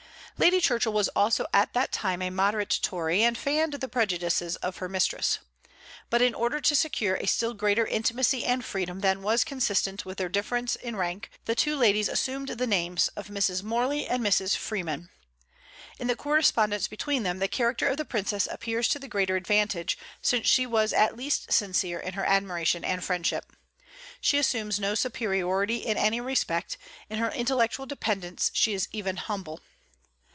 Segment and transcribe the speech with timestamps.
[0.37, 4.77] Lady Churchill was also at that time a moderate Tory, and fanned the prejudices of
[4.77, 5.37] her mistress.
[6.09, 10.17] But in order to secure a still greater intimacy and freedom than was consistent with
[10.17, 13.61] their difference in rank, the two ladies assumed the names of Mrs.
[13.61, 14.55] Morley and Mrs.
[14.57, 15.11] Freeman.
[15.99, 19.95] In the correspondence between them the character of the Princess appears to the greater advantage,
[20.23, 23.55] since she was at least sincere in her admiration and friendship.
[24.19, 26.79] She assumes no superiority in any respect;
[27.11, 29.59] in her intellectual dependence she is even humble.